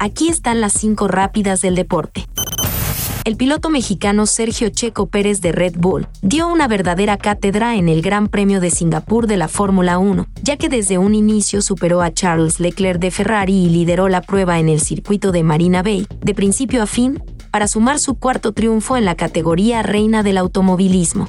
[0.00, 2.24] Aquí están las cinco rápidas del deporte.
[3.24, 8.00] El piloto mexicano Sergio Checo Pérez de Red Bull dio una verdadera cátedra en el
[8.00, 12.12] Gran Premio de Singapur de la Fórmula 1, ya que desde un inicio superó a
[12.12, 16.34] Charles Leclerc de Ferrari y lideró la prueba en el circuito de Marina Bay, de
[16.34, 17.20] principio a fin,
[17.50, 21.28] para sumar su cuarto triunfo en la categoría reina del automovilismo.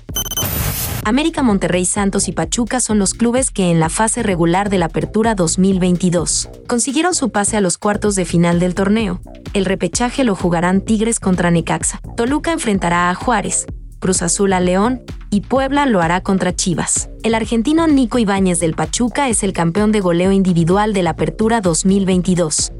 [1.05, 4.85] América Monterrey Santos y Pachuca son los clubes que en la fase regular de la
[4.85, 9.21] Apertura 2022 consiguieron su pase a los cuartos de final del torneo.
[9.53, 12.01] El repechaje lo jugarán Tigres contra Necaxa.
[12.15, 13.65] Toluca enfrentará a Juárez,
[13.99, 17.09] Cruz Azul a León y Puebla lo hará contra Chivas.
[17.23, 21.61] El argentino Nico Ibáñez del Pachuca es el campeón de goleo individual de la Apertura
[21.61, 22.71] 2022.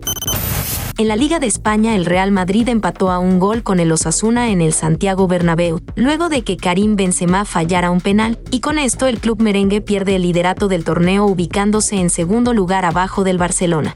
[1.00, 4.50] En la Liga de España, el Real Madrid empató a un gol con el Osasuna
[4.52, 9.08] en el Santiago Bernabéu, luego de que Karim Benzema fallara un penal, y con esto
[9.08, 13.96] el club merengue pierde el liderato del torneo ubicándose en segundo lugar abajo del Barcelona.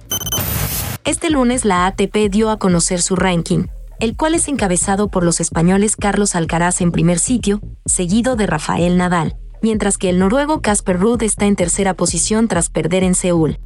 [1.04, 3.66] Este lunes la ATP dio a conocer su ranking,
[4.00, 8.96] el cual es encabezado por los españoles Carlos Alcaraz en primer sitio, seguido de Rafael
[8.96, 13.60] Nadal, mientras que el noruego Casper Ruud está en tercera posición tras perder en Seúl.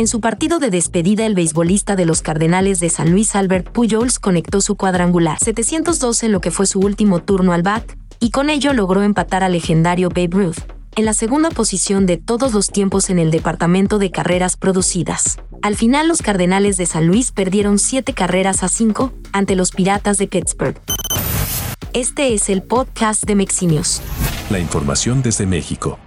[0.00, 4.18] En su partido de despedida, el beisbolista de los Cardenales de San Luis Albert Pujols
[4.18, 7.84] conectó su cuadrangular 712 en lo que fue su último turno al bat,
[8.18, 10.56] y con ello logró empatar al legendario Babe Ruth,
[10.96, 15.36] en la segunda posición de todos los tiempos en el departamento de carreras producidas.
[15.60, 20.16] Al final los Cardenales de San Luis perdieron 7 carreras a 5 ante los Piratas
[20.16, 20.80] de Pittsburgh.
[21.92, 24.00] Este es el podcast de Mexinios.
[24.48, 25.98] La información desde México.